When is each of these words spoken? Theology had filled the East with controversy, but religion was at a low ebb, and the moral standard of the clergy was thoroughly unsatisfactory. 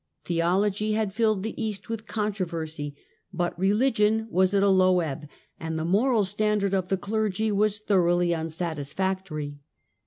Theology 0.25 0.93
had 0.93 1.13
filled 1.13 1.43
the 1.43 1.53
East 1.63 1.87
with 1.87 2.07
controversy, 2.07 2.95
but 3.31 3.59
religion 3.59 4.27
was 4.31 4.51
at 4.55 4.63
a 4.63 4.69
low 4.69 4.99
ebb, 4.99 5.29
and 5.59 5.77
the 5.77 5.85
moral 5.85 6.23
standard 6.23 6.73
of 6.73 6.87
the 6.87 6.97
clergy 6.97 7.51
was 7.51 7.77
thoroughly 7.77 8.33
unsatisfactory. 8.33 9.59